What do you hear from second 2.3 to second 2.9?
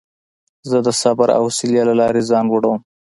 لوړوم.